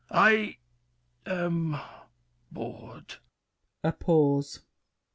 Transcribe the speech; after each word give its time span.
I 0.09 0.57
am 1.27 1.79
bored. 2.51 3.17
[A 3.83 3.91
pause. 3.91 4.63